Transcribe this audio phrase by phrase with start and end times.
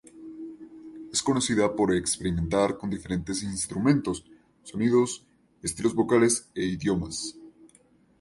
[1.13, 4.25] Es conocida por experimentar con diferentes instrumentos,
[4.63, 5.27] sonidos,
[5.61, 7.35] estilos vocales e idiomas.